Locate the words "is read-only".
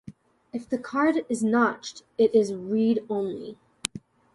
2.33-3.59